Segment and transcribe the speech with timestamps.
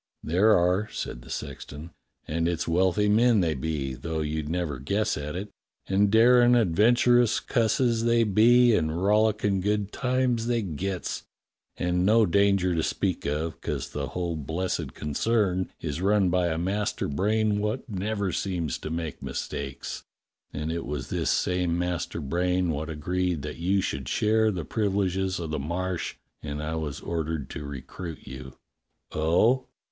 [0.23, 1.91] "There are," said the sexton;
[2.27, 5.51] "and it's wealthy men they be, though you'd never guess at it,
[5.85, 11.21] and darin', adventurous cusses they be, and rollickin' good times they gets,
[11.77, 16.57] and no danger to speak of, 'cos the whole blessed concern is run by a
[16.57, 20.03] master brain wot never A YOUNG RECRUIT 167 seems to make mistakes,
[20.51, 25.39] and it was this same master brain wot agreed that you should share the privileges
[25.39, 28.53] o' the Marsh, and I was ordered to recruit you."
[29.11, 29.65] 0h!